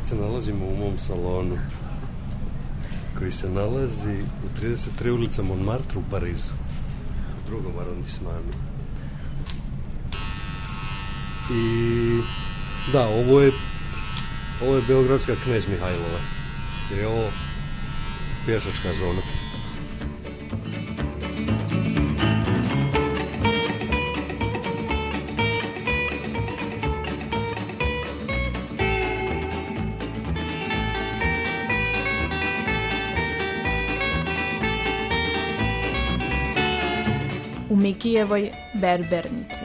[0.00, 1.58] Sad se nalazimo u mom salonu
[3.18, 6.52] koji se nalazi u 33 ulica Montmartre u Parizu
[7.38, 8.52] u drugom arondismanu
[11.50, 12.20] i
[12.92, 13.52] da, ovo je
[14.62, 16.20] ovo je Beogradska knez Mihajlova
[16.90, 17.30] jer je ovo
[18.46, 19.20] pješačka zona
[38.20, 39.64] u Mikijevoj berbernici.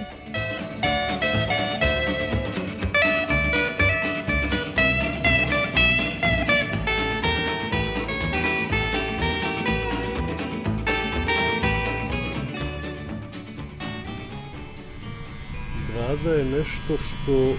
[15.93, 17.55] Brada je nešto što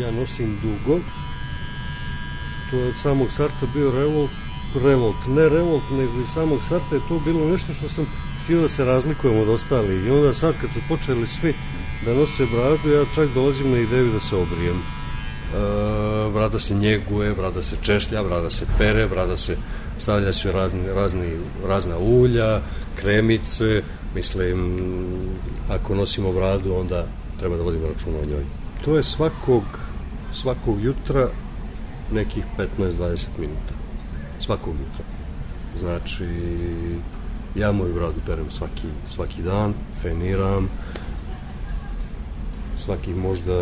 [0.00, 1.00] ja nosim dugo.
[2.70, 4.30] To je od samog starta bio revolt,
[4.84, 8.68] revolt, ne revolt, nego iz samog starta je to bilo nešto što sam htio da
[8.68, 10.06] se razlikujem od ostalih.
[10.06, 11.54] I onda sad kad su počeli svi
[12.04, 14.76] da nose bradu, ja čak dolazim na ideju da se obrijem.
[14.76, 19.56] E, brada se njeguje, brada se češlja, brada se pere, brada se
[19.98, 22.60] stavlja se razni, razni, razna ulja,
[22.94, 23.82] kremice,
[24.14, 24.78] mislim,
[25.68, 27.06] ako nosimo bradu, onda
[27.38, 28.44] treba da vodimo računa o njoj.
[28.84, 29.62] To je svakog,
[30.32, 31.28] svakog jutra
[32.12, 33.74] nekih 15-20 minuta.
[34.38, 35.04] Svakog jutra.
[35.78, 36.26] Znači,
[37.54, 40.68] ja moju bradu perem svaki, svaki dan, feniram,
[42.78, 43.54] svaki možda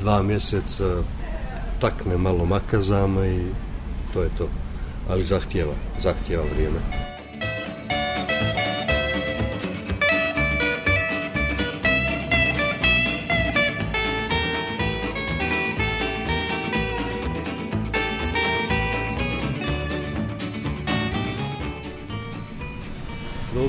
[0.00, 1.02] dva mjeseca
[1.80, 3.42] takne malo makazama i
[4.12, 4.48] to je to.
[5.08, 7.07] Ali zahtjeva, zahtjeva vrijeme.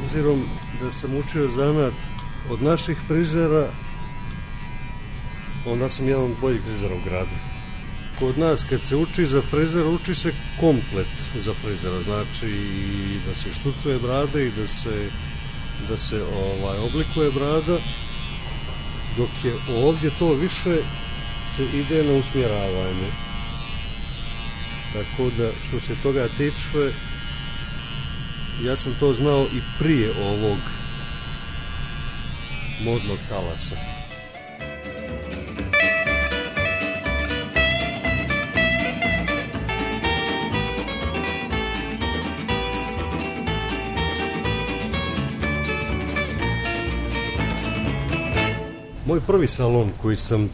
[0.09, 0.46] Obzirom
[0.81, 1.94] da sam učio zanat
[2.50, 3.70] od naših frizera,
[5.66, 7.36] onda sam jedan od boljih frizera u gradu.
[8.19, 13.36] Kod nas kad se uči za frizera, uči se komplet za frizera, znači i da
[13.36, 15.09] se štucuje brada i da se,
[15.90, 17.78] da se ovaj, oblikuje brada,
[19.18, 20.78] dok je ovdje to više
[21.56, 23.09] se ide na usmjeravanje.
[24.94, 26.92] Tako da, što se toga tiče,
[28.66, 30.58] ja sam to znao i prije ovog
[32.84, 33.75] modnog talasa.
[49.06, 50.50] Moj prvi salon koji sam,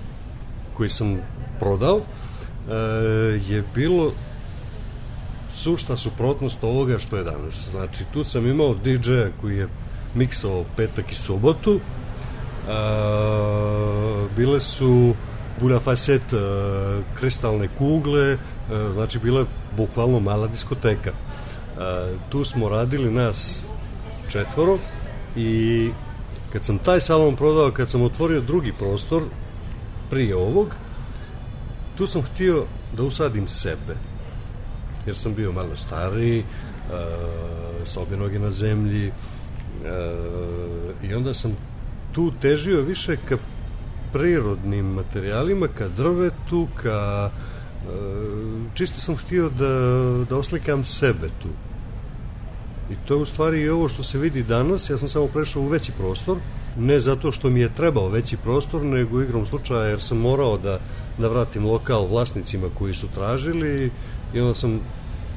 [0.73, 1.17] koji sam
[1.59, 2.73] prodao e,
[3.47, 4.13] je bilo
[5.55, 7.67] sušta suprotnost ovoga što je danas.
[7.71, 9.67] Znači, tu sam imao DJ-a koji je
[10.16, 11.75] miksao petak i subotu.
[11.75, 11.79] E,
[14.35, 15.13] bile su
[15.59, 16.38] Buda Facet, e,
[17.19, 18.38] kristalne kugle, e,
[18.94, 19.45] znači bila je
[19.77, 21.09] bukvalno mala diskoteka.
[21.09, 21.15] E,
[22.29, 23.67] tu smo radili nas
[24.31, 24.77] četvoro
[25.35, 25.89] i
[26.53, 29.24] kad sam taj salon prodao, kad sam otvorio drugi prostor
[30.09, 30.75] prije ovog,
[31.97, 32.65] tu sam htio
[32.97, 33.95] da usadim sebe
[35.06, 36.44] jer sam bio malo stariji, e,
[37.86, 39.12] sa obje noge na zemlji e,
[41.04, 41.57] i onda sam
[42.12, 43.38] tu težio više ka
[44.13, 47.88] prirodnim materijalima, ka drvetu, ka e,
[48.74, 51.50] čisto sam htio da, da oslikam sebe tu.
[52.92, 55.62] I to je u stvari i ovo što se vidi danas, ja sam samo prešao
[55.62, 56.38] u veći prostor,
[56.77, 60.80] ne zato što mi je trebao veći prostor, nego igrom slučaja jer sam morao da,
[61.18, 63.92] da vratim lokal vlasnicima koji su tražili
[64.33, 64.80] i onda sam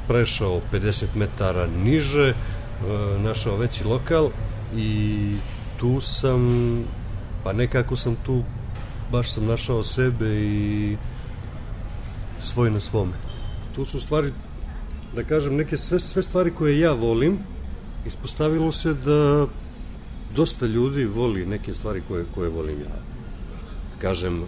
[0.08, 2.35] prešao 50 metara niže, e,
[3.23, 4.31] našao veći lokal
[4.76, 5.37] i
[5.76, 6.85] tu sam,
[7.44, 8.43] pa nekako sam tu,
[9.12, 10.96] baš sam našao sebe i
[12.41, 13.12] svoj na svome.
[13.75, 14.32] Tu su stvari,
[15.14, 17.38] da kažem, neke sve, sve stvari koje ja volim,
[18.06, 19.46] ispostavilo se da
[20.36, 22.96] dosta ljudi voli neke stvari koje, koje volim ja.
[23.94, 24.44] Da kažem, e,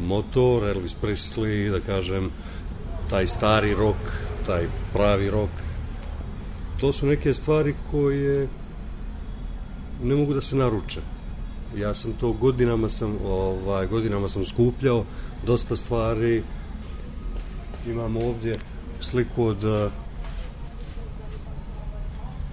[0.00, 2.30] motor, Elvis Presley, da kažem,
[3.10, 3.96] taj stari rok,
[4.46, 5.50] taj pravi rok.
[6.80, 8.48] To su neke stvari koje
[10.02, 11.00] ne mogu da se naruče.
[11.76, 15.04] Ja sam to godinama sam ovaj godinama sam skupljao
[15.46, 16.42] dosta stvari.
[17.86, 18.58] Imam ovdje
[19.00, 19.90] sliku od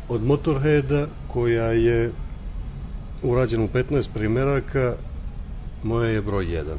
[0.10, 2.12] od Motorheada koja je
[3.25, 4.95] urađena u 15 primeraka
[5.83, 6.75] moja je broj 1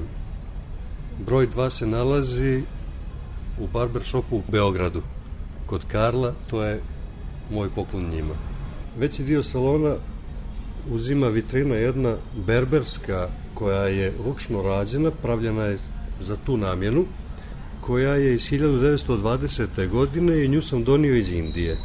[1.18, 2.62] broj 2 se nalazi
[3.58, 5.02] u barbershopu u Beogradu.
[5.66, 6.80] Kod Karla to je
[7.50, 8.34] moj poklon njima.
[8.98, 9.96] Veći dio salona
[10.90, 12.16] uzima vitrina jedna
[12.46, 15.78] berberska koja je ručno rađena pravljena je
[16.20, 17.04] za tu namjenu
[17.80, 19.88] koja je iz 1920.
[19.88, 21.76] godine i nju sam donio iz Indije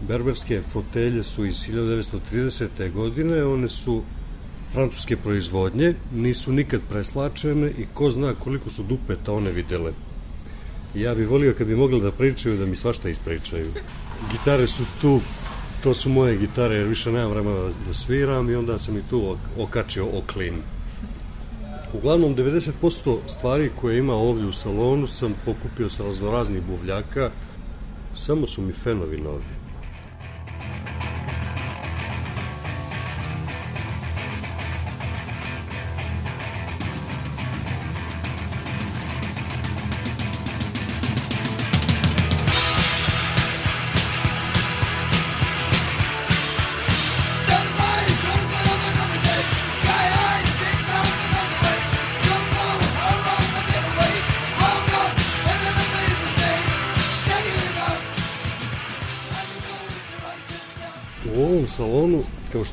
[0.00, 2.92] Berberske fotelje su iz 1930.
[2.92, 4.02] godine, one su
[4.72, 9.92] francuske proizvodnje, nisu nikad preslačene i ko zna koliko su dupeta one videle.
[10.94, 13.66] Ja bih volio kad bi mogli da pričaju, da mi svašta ispričaju.
[14.32, 15.20] Gitare su tu,
[15.82, 19.02] to su moje gitare, jer više nemam vremena da, da sviram i onda sam i
[19.10, 20.62] tu okačio oklin.
[21.92, 27.30] Uglavnom, 90% stvari koje ima ovdje u salonu sam pokupio sa raznoraznih buvljaka,
[28.16, 29.57] samo su mi fenovi novi.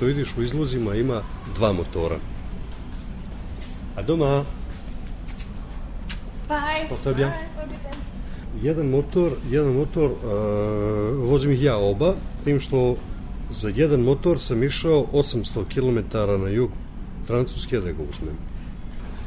[0.06, 1.22] Što vidiš u izlozima, ima
[1.56, 2.20] dva motora.
[3.96, 4.46] A doma?
[6.50, 6.90] Bye.
[6.90, 7.32] Porte bien.
[8.62, 12.98] Jedan motor, jedan motor, uh, vozim ih ja oba, tim što
[13.52, 16.70] za jedan motor sam išao 800 km na jug
[17.26, 18.38] Francuske da ga uzmem.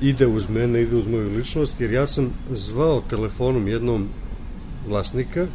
[0.01, 4.09] Ide uz mene, ide uz moju ličnost, jer ja sam zvao telefonom jednom
[4.89, 5.47] vlasnika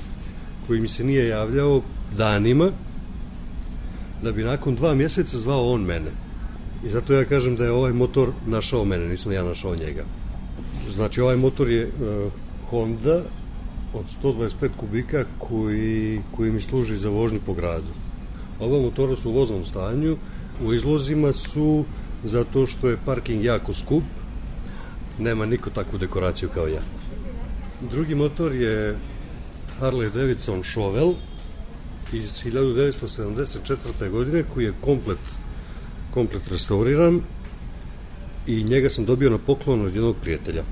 [0.68, 1.82] koji mi se nije javljao
[2.18, 2.72] danima,
[4.24, 6.12] da bi nakon dva mjeseca zvao on mene.
[6.86, 10.04] I zato ja kažem da je ovaj motor našao mene, nisam ja našao njega.
[10.96, 12.32] Znači ovaj motor je uh,
[12.70, 13.22] Honda
[13.94, 17.94] od 125 kubika koji, koji mi služi za vožnju po gradu.
[18.60, 20.18] Oba motora su u voznom stanju,
[20.66, 21.84] u izlozima su
[22.24, 24.04] zato što je parking jako skup,
[25.20, 26.82] nema niko takvu dekoraciju kao ja.
[27.92, 28.98] Drugi motor je
[29.82, 31.14] Harley Davidson Chauvel,
[32.14, 34.10] iz 1974.
[34.10, 35.20] godine koji je komplet
[36.14, 37.22] komplet restauriran
[38.48, 40.64] i njega sam dobio na poklon od jednog prijatelja.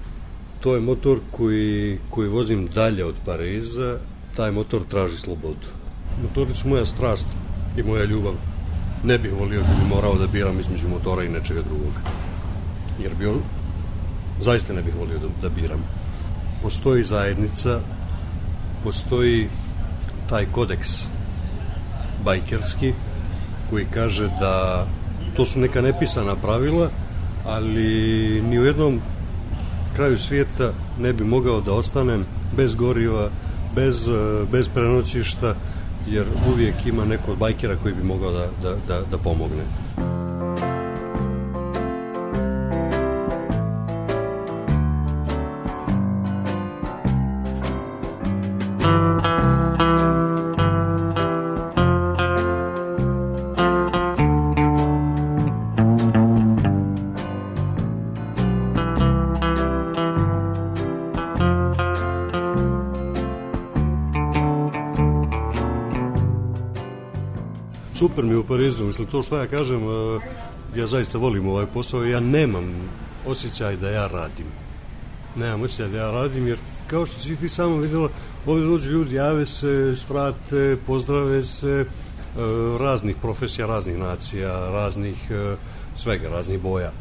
[0.60, 3.98] To je motor koji, koji vozim dalje od Pariza,
[4.36, 5.68] taj motor traži slobodu.
[6.24, 7.28] Motori su moja strast
[7.78, 8.34] i moja ljubav.
[9.04, 11.94] Ne bih volio da bi morao da biram između motora i nečega drugog.
[13.04, 13.26] Jer bi
[14.40, 15.84] zaista ne bih volio da, da biram.
[16.62, 17.80] Postoji zajednica,
[18.84, 19.50] postoji
[20.30, 21.11] taj kodeks
[22.24, 22.94] bajkerski
[23.70, 24.88] koji kaže da
[25.36, 26.90] to su neka nepisana pravila,
[27.46, 29.02] ali ni u jednom
[29.96, 33.30] kraju svijeta ne bi mogao da ostanem bez goriva,
[33.76, 34.08] bez,
[34.52, 35.56] bez prenoćišta,
[36.08, 39.64] jer uvijek ima neko od bajkera koji bi mogao da, da, da, da pomogne.
[68.02, 69.82] Super mi u Parizu, mislim to što ja kažem,
[70.76, 72.66] ja zaista volim ovaj posao ja nemam
[73.28, 74.46] osjećaj da ja radim.
[75.36, 78.10] Nemam osjećaj da ja radim, jer kao što si ti samo videla,
[78.46, 81.86] ovdje dođu ljudi, jave se, svrate, pozdrave se,
[82.80, 85.32] raznih profesija, raznih nacija, raznih
[85.96, 86.92] svega, raznih boja.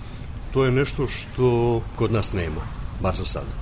[0.53, 2.61] To je nešto što kod nas nema,
[3.03, 3.55] bar za sada.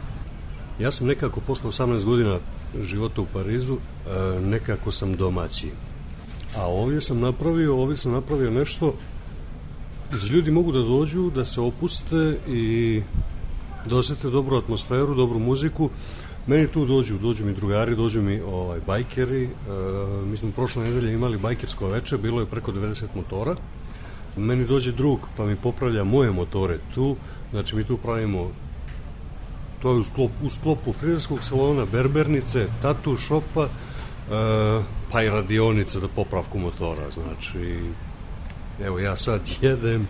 [0.78, 2.38] Ja sam nekako posle 18 godina
[2.82, 5.70] života u Parizu, e, nekako sam domaći.
[6.56, 8.94] A ovdje sam napravio, ovdje sam napravio nešto
[10.12, 13.02] gdje ljudi mogu da dođu, da se opuste i
[13.86, 15.90] da dobru atmosferu, dobru muziku.
[16.46, 19.44] Meni tu dođu, dođu mi drugari, dođu mi ovaj, bajkeri.
[19.44, 19.48] E,
[20.26, 23.56] mi smo prošle nedelje imali bajkersko veče, bilo je preko 90 motora.
[24.36, 27.16] Meni dođe drug pa mi popravlja moje motore tu,
[27.52, 28.50] znači mi tu pravimo
[29.82, 33.68] to je u, sklop, u sklopu frizerskog salona, berbernice, tatu šopa, e,
[35.12, 37.80] pa i radionicë dhe popravku motora, znači,
[38.84, 40.08] evo ja sad jedem,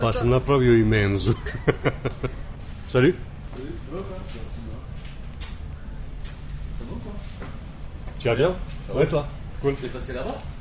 [0.00, 1.34] pa sam napravio i menzu.
[2.92, 3.12] Sorry?
[8.18, 8.54] Ciao, ciao.
[8.86, 8.94] Ciao.
[8.94, 9.06] Ciao.
[9.06, 9.26] Ciao.
[9.60, 10.02] Ciao.
[10.02, 10.22] Ciao.
[10.22, 10.51] Ciao.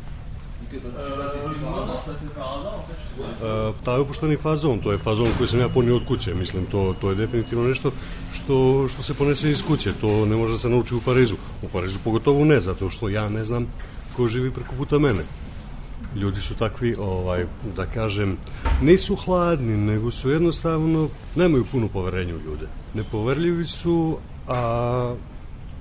[3.42, 6.96] Uh, taj opušteni fazon, to je fazon koji sam ja ponio od kuće, mislim, to,
[7.02, 7.92] to je definitivno nešto
[8.34, 11.36] što, što se ponese iz kuće, to ne može da se nauči u Parizu.
[11.62, 13.68] U Parizu pogotovo ne, zato što ja ne znam
[14.16, 15.24] ko živi preko puta mene.
[16.16, 18.38] Ljudi su takvi, ovaj, da kažem,
[18.82, 22.68] nisu hladni, nego su jednostavno, nemaju puno poverenja u ljude.
[22.94, 25.16] Nepoverljivi su, a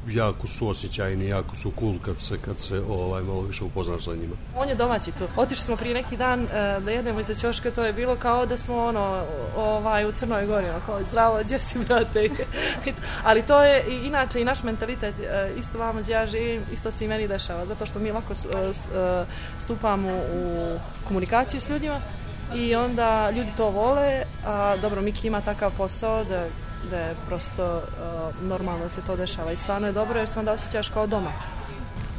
[0.08, 4.10] jako su osjećajni, jako su cool kad se, kad se ovaj, malo više upoznaš sa
[4.10, 4.34] njima.
[4.56, 5.24] On je domaći tu.
[5.36, 6.50] Otišli smo prije neki dan uh,
[6.84, 9.24] da jedemo iza ćoška, to je bilo kao da smo ono,
[9.56, 12.30] ovaj, u Crnoj Gori, kao zdravo, gdje si, brate?
[13.28, 16.92] Ali to je i, inače i naš mentalitet, uh, isto vamo gdje ja živim, isto
[16.92, 19.26] se i meni dešava, zato što mi lako uh,
[19.58, 20.76] stupamo u
[21.08, 22.00] komunikaciju s ljudima
[22.54, 26.46] i onda ljudi to vole, a dobro, Miki ima takav posao da
[26.90, 30.38] da je prosto uh, normalno da se to dešava i stvarno je dobro jer se
[30.38, 31.32] onda osjećaš kao doma.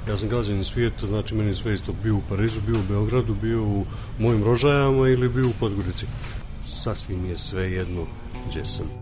[0.08, 3.64] Ja sam građanin svijeta, znači meni sve isto bio u Parizu, bio u Beogradu, bio
[3.64, 3.86] u
[4.20, 6.06] mojim rožajama ili bio u Podgorici.
[6.64, 8.06] Sasvim je sve jedno
[8.48, 9.01] gdje sam.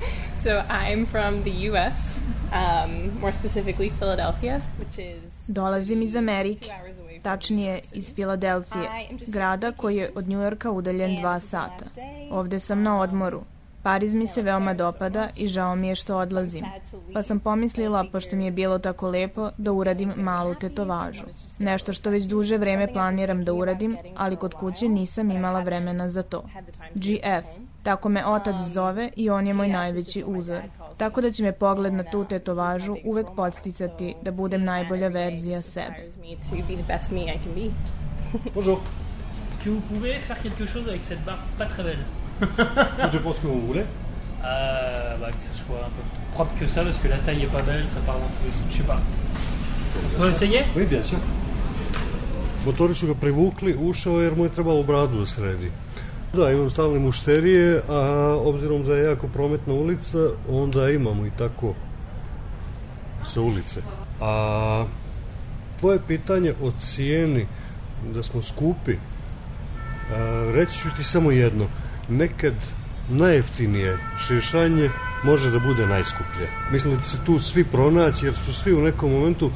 [0.38, 2.20] So I'm from the U.S.,
[2.52, 5.32] um, more specifically Philadelphia, which is...
[5.48, 6.70] Dolazim iz Amerike,
[7.22, 11.84] tačnije iz Filadelfije, grada koji je od Njujorka udaljen dva sata.
[12.30, 13.42] Ovde sam na odmoru.
[13.86, 16.64] Pariz mi se veoma dopada i žao mi je što odlazim.
[17.14, 21.22] Pa sam pomislila, pošto mi je bilo tako lepo, da uradim malu tetovažu.
[21.58, 26.22] Nešto što već duže vreme planiram da uradim, ali kod kuće nisam imala vremena za
[26.22, 26.42] to.
[26.94, 27.46] GF,
[27.82, 30.62] Tako me otac zove i on je moj najveći uzor.
[30.96, 36.08] Tako da će me pogled na tu tetovažu uvek podsticati da budem najbolja verzija sebe.
[38.54, 38.78] Bonjour.
[39.48, 43.32] Est-ce que vous pouvez faire quelque chose avec cette barbe pas très belle Tout dépend
[43.32, 43.84] ce que vous voulez.
[44.44, 46.02] Euh, bah, que ce soit un peu
[46.32, 48.52] propre que ça, parce que la taille est pas belle, ça part dans tous les
[48.52, 48.66] sens.
[48.70, 49.00] Je sais pas.
[50.16, 51.18] On peut essayer Oui, bien sûr.
[52.66, 55.70] Motori su ga privukli, ušao jer mu je trebalo bradu da sredi.
[56.32, 58.00] Da, imam stalne mušterije, a
[58.44, 60.18] obzirom da je jako prometna ulica,
[60.50, 61.74] onda imamo i tako
[63.24, 63.80] sa ulice.
[64.20, 64.84] A
[65.80, 67.46] tvoje pitanje o cijeni,
[68.14, 71.64] da smo skupi, a, reći ću ti samo jedno.
[72.08, 72.54] Nekad
[73.08, 74.90] najjeftinije šišanje
[75.24, 76.48] može da bude najskuplje.
[76.72, 79.50] Mislim da se tu svi pronaći, jer su svi u nekom momentu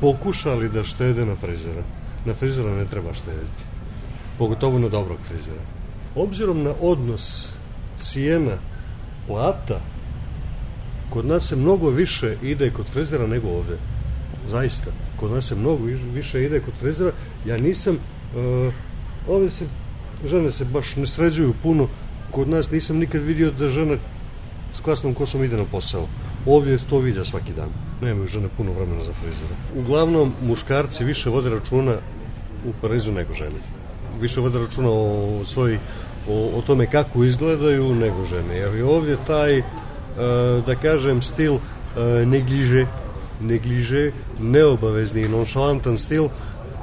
[0.00, 1.82] pokušali da štede na frizera.
[2.24, 3.62] Na frizera ne treba štediti.
[4.38, 5.60] Pogotovo na dobrog frizera.
[6.14, 7.48] Obzirom na odnos
[7.98, 8.56] cijena
[9.26, 9.80] plata,
[11.10, 13.76] kod nas se mnogo više ide kod frizera nego ovde.
[14.50, 14.90] Zaista.
[15.16, 17.12] Kod nas se mnogo više ide kod frizera.
[17.46, 17.94] Ja nisam...
[17.96, 18.74] Uh,
[19.28, 19.66] ovde se
[20.28, 21.88] žene se baš ne sređuju puno.
[22.30, 23.96] Kod nas nisam nikad vidio da žena
[24.74, 26.06] s klasnom kosom ide na posao.
[26.46, 27.68] Ovdje to viđa svaki dan.
[28.02, 29.54] Nemaju žene puno vremena za frizera.
[29.76, 31.96] Uglavnom, muškarci više vode računa
[32.64, 33.60] u Parizu nego žene
[34.20, 35.78] više vode računa o svoj
[36.28, 38.56] o, o tome kako izgledaju nego žene.
[38.56, 39.62] Jer je ovdje taj, e,
[40.66, 42.86] da kažem, stil e, negliže,
[43.40, 46.28] negliže, neobavezni nonšalantan stil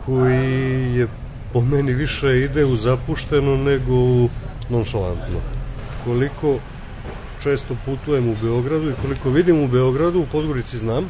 [0.06, 1.08] koji je
[1.54, 4.30] po meni više ide u zapušteno nego u
[4.70, 5.40] nonšalantno.
[6.04, 6.60] Koliko
[7.44, 11.10] često putujem u Beogradu i koliko vidim u Beogradu, u Podgorici znam,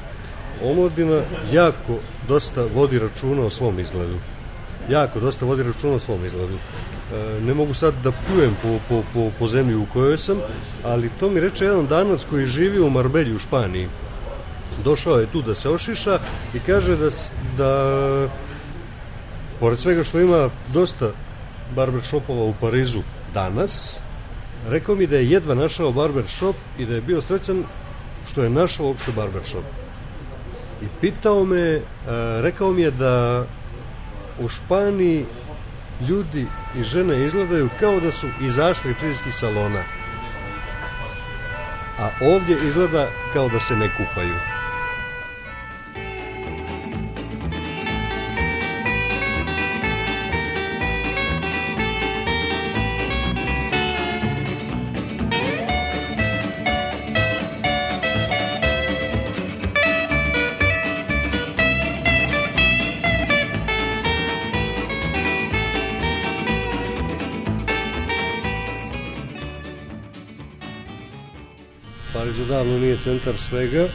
[0.63, 1.95] omladina jako
[2.27, 4.19] dosta vodi računa o svom izgledu
[4.89, 6.53] jako dosta vodi računa o svom izgledu.
[6.53, 10.37] E, ne mogu sad da pljujem po, po, po, po zemlji u kojoj sam,
[10.83, 13.87] ali to mi reče jedan danac koji živi u Marbelji u Španiji.
[14.83, 16.19] Došao je tu da se ošiša
[16.53, 17.09] i kaže da,
[17.57, 18.29] da
[19.59, 21.11] pored svega što ima dosta
[21.75, 23.01] barber shopova u Parizu
[23.33, 23.99] danas,
[24.67, 27.63] Rekao mi da je jedva našao barber shop i da je bio srećan
[28.31, 29.63] što je našao uopšte barber shop.
[30.81, 33.45] I pitao me, a, rekao mi je da
[34.39, 35.25] u Španiji
[36.01, 39.83] ljudi i žene izgledaju kao da su izašli iz frizerskih salona.
[41.97, 44.35] A ovdje izgleda kao da se ne kupaju.
[72.99, 73.87] Centar svega,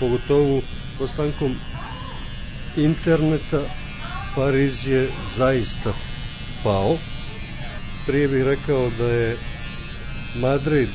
[0.00, 0.62] pogotovo
[1.00, 1.54] ostankom
[2.76, 3.62] interneta
[4.34, 5.94] Pariz je zaista
[6.64, 6.98] pao.
[8.06, 9.36] Prije bih rekao da je
[10.34, 10.88] Madrid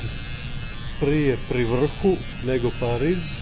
[0.99, 3.33] prije pri vrhu nego Pariz.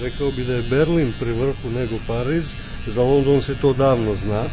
[0.00, 2.54] Rekao bi da je Berlin pri vrhu nego Pariz.
[2.86, 4.44] Za London se to davno zna.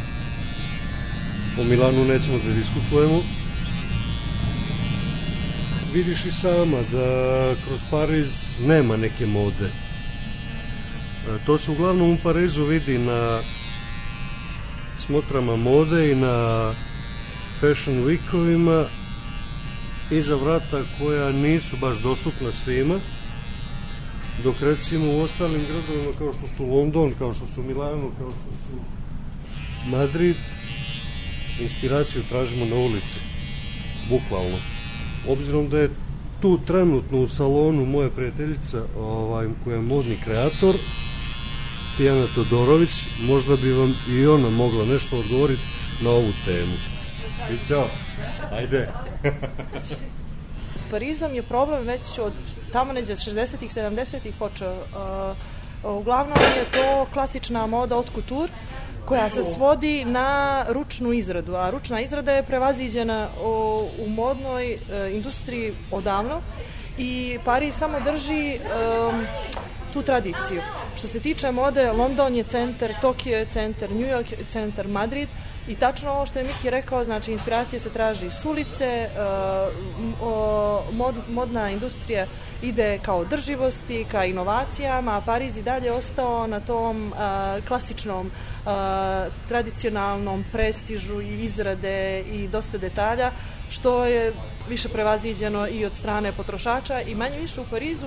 [1.58, 3.24] O Milanu nećemo da diskutujemo
[5.94, 9.66] vidiš i sama da kroz Pariz nema neke mode.
[9.66, 9.72] E,
[11.46, 13.42] to se uglavnom u Parizu vidi na
[15.00, 16.74] smotrama mode i na
[17.60, 18.86] fashion weekovima
[20.12, 23.00] iza vrata koja nisu baš dostupna svima
[24.44, 28.56] dok recimo u ostalim gradovima kao što su London, kao što su Milano, kao što
[28.64, 28.82] su
[29.90, 30.36] Madrid
[31.62, 33.20] inspiraciju tražimo na ulici
[34.10, 34.79] bukvalno
[35.28, 35.90] obzirom da je
[36.42, 40.76] tu trenutno u salonu moja prijateljica ovaj, koja je modni kreator
[41.98, 45.62] Tijana Todorović možda bi vam i ona mogla nešto odgovoriti
[46.02, 46.74] na ovu temu.
[47.52, 47.88] I čao,
[48.52, 48.90] ajde.
[50.80, 52.34] S Parizom je problem već od
[52.72, 54.74] tamo neđe 60-ih, 70-ih počeo.
[55.84, 58.52] Uh, uglavnom je to klasična moda od couture
[59.10, 64.78] koja se svodi na ručnu izradu, a ručna izrada je prevaziđena u, modnoj e,
[65.14, 66.42] industriji odavno
[66.98, 68.60] i Pariz samo drži e,
[69.94, 70.62] tu tradiciju.
[70.96, 75.30] Što se tiče mode, London je centar, Tokio je centar, New York je centar, Madrid,
[75.68, 81.16] I tačno ovo što je Miki rekao, znači inspiracija se traži s ulice, uh, mod,
[81.30, 82.26] modna industrija
[82.62, 88.72] ide kao drživosti, ka inovacijama, a Pariz i dalje ostao na tom uh, klasičnom, uh,
[89.48, 93.32] tradicionalnom prestižu i izrade i dosta detalja,
[93.70, 94.34] što je
[94.70, 98.06] više prevaziđeno i od strane potrošača i manje više u Parizu.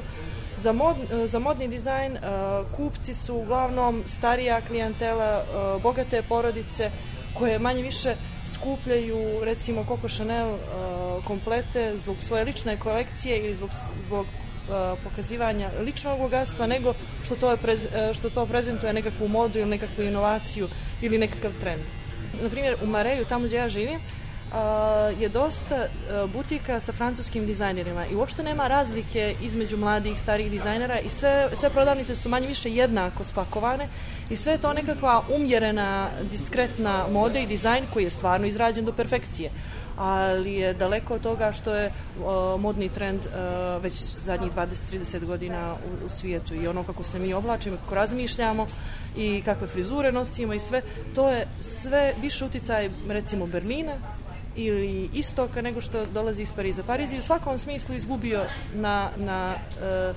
[0.56, 2.18] Za, mod, za modni dizajn
[2.76, 5.44] kupci su uglavnom starija klijentela,
[5.82, 6.90] bogate porodice
[7.38, 8.14] koje manje više
[8.46, 15.70] skupljaju recimo Coco Chanel uh, komplete zbog svoje lične kolekcije ili zbog, zbog uh, pokazivanja
[15.80, 20.04] ličnog bogatstva nego što to, je prez, uh, što to prezentuje nekakvu modu ili nekakvu
[20.04, 20.68] inovaciju
[21.02, 21.84] ili nekakav trend.
[22.42, 24.21] Na primjer, u Mareju, tamo gdje ja živim, Uh,
[25.18, 31.00] je dosta uh, butika sa francuskim dizajnerima i uopšte nema razlike između mladih, starih dizajnera
[31.00, 33.88] i sve, sve prodavnice su manje više jednako spakovane
[34.30, 38.92] i sve je to nekakva umjerena, diskretna moda i dizajn koji je stvarno izrađen do
[38.92, 39.50] perfekcije.
[39.96, 43.92] Ali je daleko od toga što je uh, modni trend uh, već
[44.24, 46.54] zadnjih 20-30 godina u, u svijetu.
[46.54, 48.66] I ono kako se mi oblačimo, kako razmišljamo
[49.16, 50.82] i kakve frizure nosimo i sve,
[51.14, 53.92] to je sve više uticaj recimo Berlina
[54.56, 56.82] ili istoka nego što dolazi iz Pariza.
[56.82, 58.40] Pariz je u svakom smislu izgubio
[58.74, 59.54] na, na
[60.10, 60.16] uh,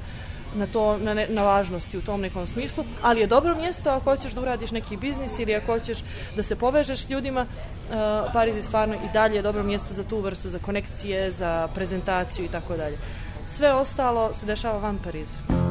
[0.56, 4.04] na to na, ne, na važnosti u tom nekom smislu, ali je dobro mjesto ako
[4.04, 5.98] hoćeš da uradiš neki biznis ili ako hoćeš
[6.36, 7.96] da se povežeš s ljudima, uh,
[8.34, 12.50] Pariz je stvarno i dalje dobro mjesto za tu vrstu, za konekcije, za prezentaciju i
[12.50, 12.98] tako dalje.
[13.46, 15.65] Sve ostalo se dešava van Pariza.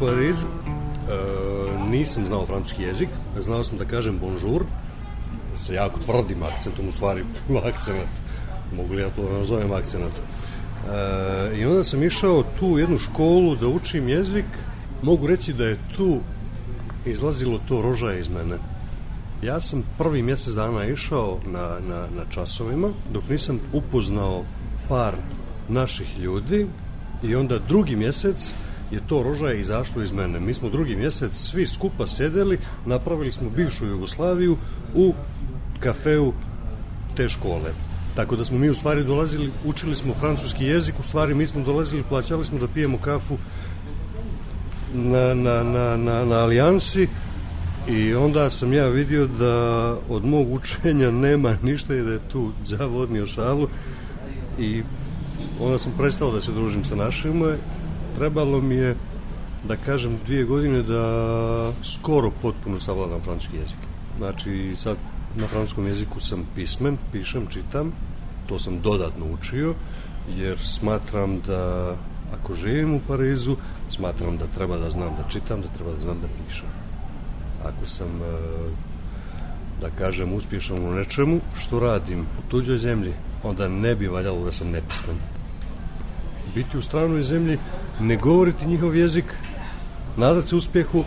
[0.00, 3.08] Parizu, e, nisam znao francuski jezik,
[3.38, 4.64] znao sam da kažem bonjour,
[5.56, 7.24] sa jako tvrdim akcentom, u stvari
[7.74, 8.08] akcenat,
[8.76, 10.12] mogu li ja to da nazovem akcenat.
[10.12, 14.44] E, I onda sam išao tu u jednu školu da učim jezik,
[15.02, 16.20] mogu reći da je tu
[17.06, 18.58] izlazilo to roža iz mene.
[19.42, 24.44] Ja sam prvi mjesec dana išao na, na, na časovima, dok nisam upoznao
[24.88, 25.14] par
[25.68, 26.66] naših ljudi
[27.22, 28.52] i onda drugi mjesec
[28.90, 30.40] je to rožaje izašlo iz mene.
[30.40, 34.56] Mi smo drugi mjesec svi skupa sedeli, napravili smo bivšu Jugoslaviju
[34.94, 35.14] u
[35.80, 36.32] kafeu
[37.16, 37.72] te škole.
[38.14, 41.62] Tako da smo mi u stvari dolazili, učili smo francuski jezik, u stvari mi smo
[41.62, 43.38] dolazili, plaćali smo da pijemo kafu
[44.94, 47.08] na, na, na, na, na alijansi
[47.88, 52.50] i onda sam ja vidio da od mog učenja nema ništa i da je tu
[52.64, 53.68] zavodnio šalu
[54.58, 54.82] i
[55.60, 57.54] onda sam prestao da se družim sa našima
[58.16, 58.96] trebalo mi je
[59.64, 63.78] da kažem dvije godine da skoro potpuno savladam francuski jezik.
[64.18, 64.96] Znači sad
[65.36, 67.92] na francuskom jeziku sam pismen, pišem, čitam.
[68.46, 69.74] To sam dodatno učio
[70.36, 71.94] jer smatram da
[72.34, 73.56] ako živim u Parizu
[73.90, 76.68] smatram da treba da znam da čitam da treba da znam da pišem.
[77.64, 78.70] Ako sam e,
[79.80, 84.52] da kažem uspješan u nečemu što radim u tuđoj zemlji onda ne bi valjalo da
[84.52, 85.16] sam nepismen
[86.54, 87.58] biti u stranoj zemlji
[88.00, 89.24] ne govoriti njihov jezik
[90.16, 91.04] nadat se uspjehu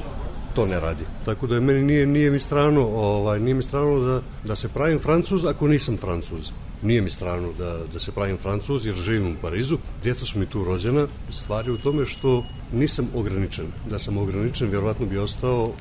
[0.55, 1.03] to ne radi.
[1.25, 4.69] Tako da je meni nije, nije mi strano, ovaj, nije mi strano da, da se
[4.69, 6.49] pravim francuz ako nisam francuz.
[6.81, 9.77] Nije mi strano da, da se pravim francuz jer živim u Parizu.
[10.03, 11.07] Djeca su mi tu rođena.
[11.31, 13.65] Stvari u tome što nisam ograničen.
[13.89, 15.71] Da sam ograničen, vjerovatno bi ostao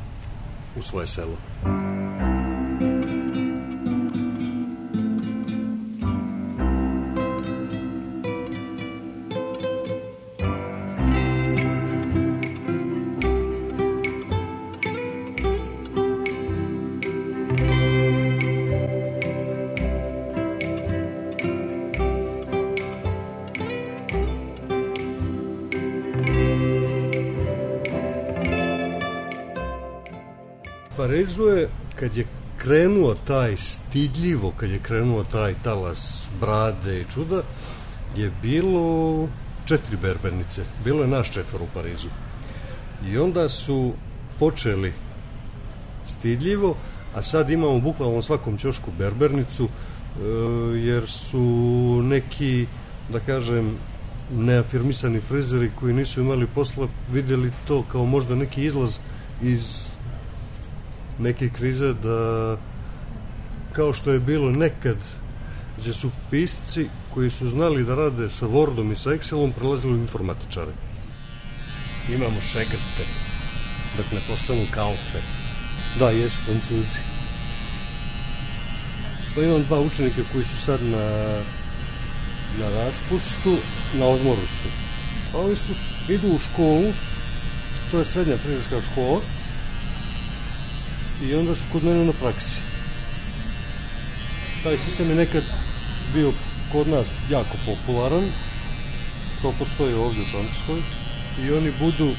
[0.77, 1.37] u svoje selo.
[31.13, 31.69] Parizu je,
[32.01, 37.43] kad je krenuo taj stidljivo, kad je krenuo taj talas brade i čuda,
[38.17, 39.29] je bilo
[39.65, 40.65] četiri berbernice.
[40.85, 42.09] Bilo je naš četvor u Parizu.
[43.07, 43.93] I onda su
[44.39, 44.93] počeli
[46.07, 46.77] stidljivo,
[47.15, 49.69] a sad imamo bukvalno na svakom ćošku berbernicu, e,
[50.79, 52.67] jer su neki,
[53.09, 53.77] da kažem,
[54.31, 58.99] neafirmisani frizeri koji nisu imali posla videli to kao možda neki izlaz
[59.43, 59.92] iz
[61.23, 62.57] neke krize da
[63.73, 64.97] kao što je bilo nekad
[65.79, 70.01] gdje su pisci koji su znali da rade sa Wordom i sa Excelom prelazili u
[70.01, 70.73] informatičare.
[72.09, 73.05] Imamo šegrte,
[73.97, 75.19] dok ne postanu kalfe.
[75.99, 76.99] Da, jesu francuzi.
[79.35, 81.07] Pa imam dva učenika koji su sad na,
[82.61, 83.57] na raspustu,
[83.95, 84.69] na odmoru su.
[85.35, 85.73] Oni su,
[86.09, 86.93] idu u školu,
[87.91, 89.21] to je srednja frizerska škola,
[91.31, 92.59] i onda su kod mene na praksi.
[94.63, 95.43] Taj sistem je nekad
[96.15, 96.33] bio
[96.73, 98.25] kod nas jako popularan,
[99.43, 100.81] to postoji ovdje u Francuskoj,
[101.45, 102.15] i oni budu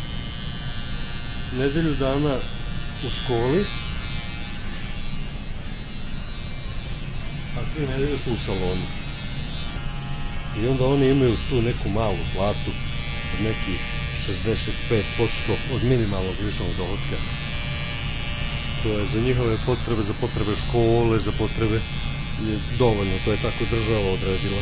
[1.57, 2.35] nedelju dana
[3.07, 3.65] u školi,
[7.57, 8.87] a tri nedelje su u salonu.
[10.63, 12.71] I onda oni imaju tu neku malu platu
[13.33, 13.79] od nekih
[14.27, 15.03] 65%
[15.73, 17.42] od minimalnog ličnog dohodka
[18.83, 21.79] to je za njihove potrebe, za potrebe škole, za potrebe
[22.47, 24.61] je dovoljno, to je tako država odredila.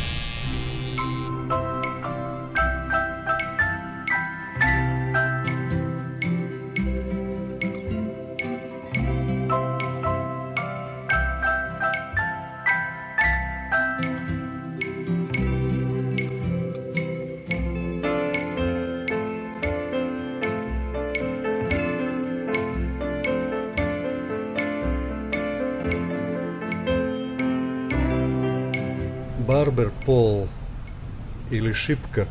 [31.72, 32.26] Ili šipka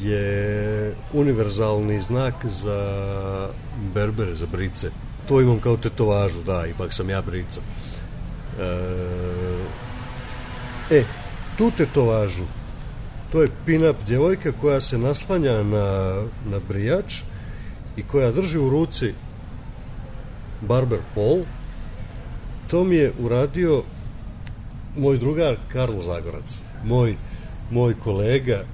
[0.00, 3.48] je univerzalni znak za
[3.94, 4.90] berbere, za brice.
[5.28, 7.60] To imam kao tetovažu, da, ipak sam ja brica.
[10.90, 11.04] E,
[11.58, 12.44] tu tetovažu,
[13.32, 17.22] to je pin-up djevojka koja se naslanja na, na brijač
[17.96, 19.14] i koja drži u ruci
[20.60, 21.44] Barber Pole.
[22.70, 23.82] To mi je uradio
[24.96, 27.16] moj drugar Karlo Zagorac, moj,
[27.72, 28.64] moj kolega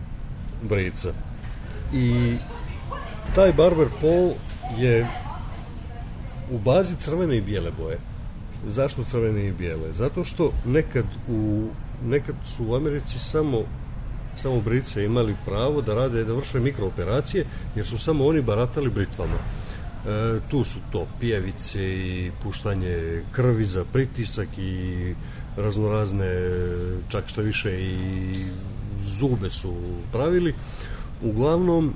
[0.63, 1.13] Brica.
[1.93, 2.37] I
[3.35, 4.33] taj Barber Paul
[4.79, 5.07] je
[6.51, 7.99] u bazi crvene i bijele boje.
[8.69, 9.93] Zašto crvene i bijele?
[9.93, 11.69] Zato što nekad u
[12.05, 13.65] nekad su u Americi samo
[14.37, 17.45] samo brice imali pravo da rade da vrše mikrooperacije
[17.77, 19.35] jer su samo oni baratali britvama.
[19.35, 25.15] E, tu su to pijevice i puštanje krvi za pritisak i
[25.57, 26.31] raznorazne,
[27.09, 28.45] čak što više i
[29.05, 29.75] zube su
[30.13, 30.55] pravili.
[31.23, 31.95] Uglavnom,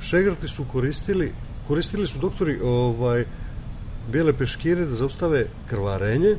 [0.00, 1.32] šegrti su koristili,
[1.68, 3.24] koristili su doktori ovaj,
[4.12, 6.36] bijele peškire da zaustave krvarenje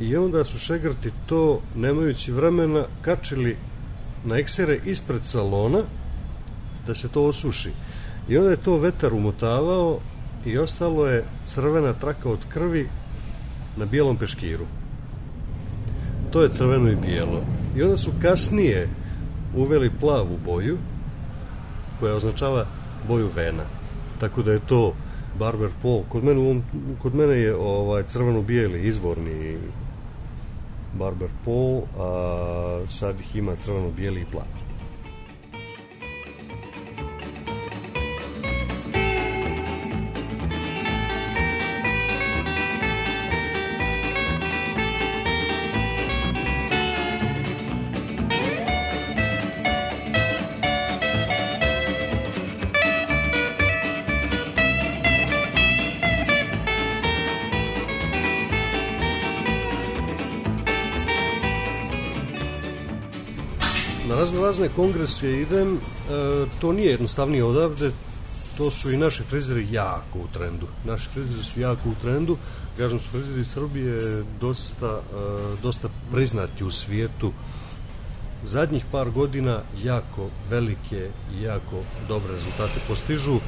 [0.00, 3.56] i onda su šegrti to, nemajući vremena, kačili
[4.24, 5.82] na eksere ispred salona
[6.86, 7.70] da se to osuši.
[8.28, 10.00] I onda je to vetar umotavao
[10.44, 12.88] i ostalo je crvena traka od krvi
[13.76, 14.66] na bijelom peškiru.
[16.30, 17.40] To je crveno i bijelo.
[17.76, 18.88] I onda su kasnije
[19.56, 20.78] uveli plavu boju
[22.00, 22.66] koja označava
[23.08, 23.62] boju vena.
[24.20, 24.94] Tako da je to
[25.38, 26.02] Barber Paul.
[26.08, 26.62] Kod mene,
[27.02, 29.58] kod mene je ovaj crveno-bijeli izvorni
[30.98, 34.67] Barber Paul, a sad ih ima crveno-bijeli i plavi.
[64.14, 65.78] Razno razne kongrese idem, e,
[66.60, 67.90] to nije jednostavnije odavde,
[68.56, 70.66] to su i naši frizeri jako u trendu.
[70.84, 72.36] Naši frizeri su jako u trendu,
[72.78, 77.32] kažem su frizeri Srbije dosta, e, dosta priznati u svijetu.
[78.44, 83.40] Zadnjih par godina jako velike i jako dobre rezultate postižu, e,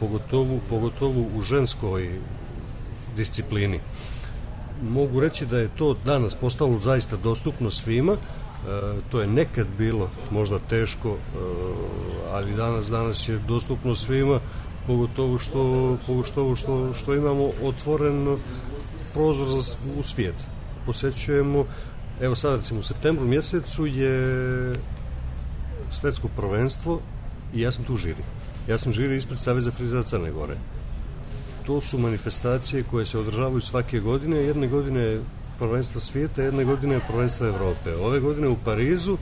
[0.00, 2.20] pogotovo, pogotovo u ženskoj
[3.16, 3.80] disciplini.
[4.82, 8.16] Mogu reći da je to danas postalo zaista dostupno svima,
[9.10, 11.16] to je nekad bilo možda teško, e,
[12.32, 14.40] ali danas danas je dostupno svima,
[14.86, 18.38] pogotovo što, pogotovo što, što imamo otvoren
[19.14, 20.34] prozor za, u svijet.
[20.86, 21.64] Posećujemo,
[22.20, 24.74] evo sad recimo u septembru mjesecu je
[25.90, 27.00] svetsko prvenstvo
[27.54, 28.22] i ja sam tu žiri.
[28.68, 30.56] Ja sam žiri ispred Saveza frizera Crne Gore.
[31.66, 34.36] To su manifestacije koje se održavaju svake godine.
[34.36, 35.18] Jedne godine
[35.58, 37.94] prvenstva svijeta, jedne godine je prvenstva Evrope.
[38.02, 39.16] Ove godine u Parizu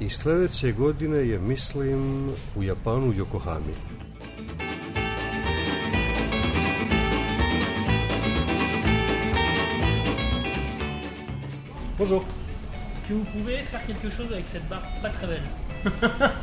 [0.00, 3.74] i sledeće godine je, mislim, u Japanu, u Yokohami.
[11.98, 12.22] Bonjour.
[12.22, 15.42] Est-ce que vous pouvez faire quelque chose avec cette barbe pas très belle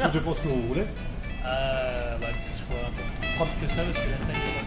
[0.04, 0.86] Tout dépend ce que vous voulez.
[1.46, 4.36] Euh, bah, que ce soit un peu plus propre que ça parce que la taille
[4.36, 4.67] est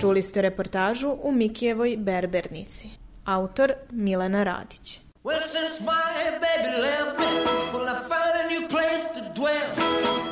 [0.00, 2.88] Čuli ste reportažu u Mikijevoj Berbernici.
[3.24, 5.00] Autor Milena Radić.
[5.24, 7.28] Well, since my baby left me,
[7.72, 9.76] well, I found a new place to dwell.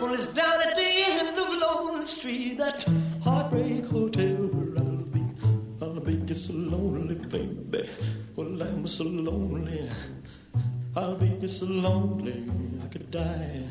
[0.00, 2.86] Well, it's down at the end of Lonely Street, that
[3.20, 5.22] heartbreak hotel where I'll be.
[5.82, 7.90] I'll be just so lonely, baby.
[8.36, 9.90] Well, I'm so lonely.
[10.96, 12.48] I'll be just so lonely,
[12.84, 13.68] I could die.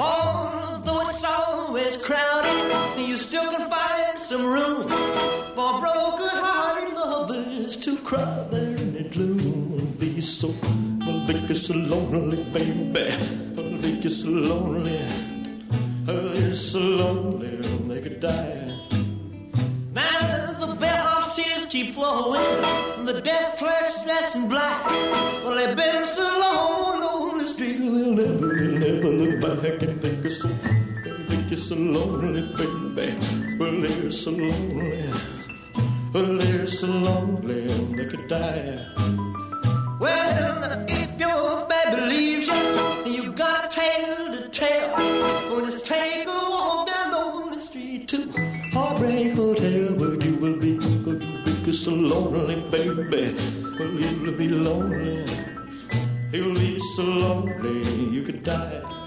[0.00, 4.88] Although it's always crowded, you still can find some room
[5.56, 9.96] for broken-hearted lovers to cry there in the gloom.
[9.98, 10.54] Be so,
[11.02, 13.10] I'll make you so lonely, baby.
[13.58, 15.02] I'll make you so lonely.
[16.06, 18.78] Oh, you're so lonely, I'll make you die.
[19.92, 22.44] Now the bellhop's tears keep flowing,
[23.04, 24.86] the desk clerk's dressed in black.
[25.42, 26.67] Well, they've been so long
[29.62, 30.48] never can and think it's so,
[31.28, 33.56] think it's so lonely, baby.
[33.58, 35.12] Well, they're so lonely,
[36.12, 37.66] well, they're so lonely,
[37.96, 38.86] they could die.
[39.98, 44.96] Well, if your baby leaves you, you got a tale to tell.
[45.50, 48.30] Well, just take a walk down lonely street to
[48.72, 50.78] Heartbreak Hotel where you will be.
[50.78, 53.34] Cause you'll be so lonely, baby.
[53.78, 55.26] Well, you'll be lonely.
[56.32, 58.97] You'll be so lonely you could die.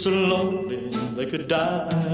[0.00, 2.09] So lonely they could die.